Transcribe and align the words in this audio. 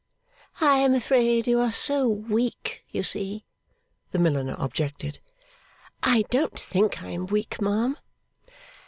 'I 0.59 0.77
am 0.77 0.93
afraid 0.95 1.45
you 1.45 1.59
are 1.59 1.71
so 1.71 2.07
weak, 2.09 2.83
you 2.91 3.03
see,' 3.03 3.45
the 4.09 4.17
milliner 4.17 4.55
objected. 4.57 5.19
'I 6.01 6.23
don't 6.31 6.59
think 6.59 7.03
I 7.03 7.11
am 7.11 7.27
weak, 7.27 7.61
ma'am. 7.61 7.95